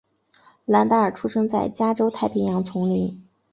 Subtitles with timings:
[0.65, 3.23] 兰达尔出生在加州太平洋丛林。